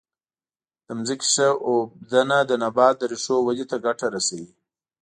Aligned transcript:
د 0.87 0.89
ځمکې 1.07 1.27
ښه 1.33 1.47
اوبدنه 1.67 2.37
د 2.49 2.51
نبات 2.63 2.95
د 2.99 3.03
ریښو 3.11 3.37
ودې 3.45 3.65
ته 3.71 3.77
ګټه 3.85 4.07
رسوي. 4.15 4.49